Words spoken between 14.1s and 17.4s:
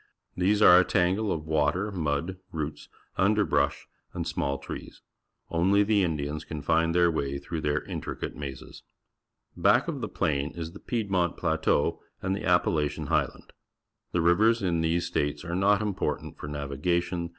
The rivers in these states are not important for navigation.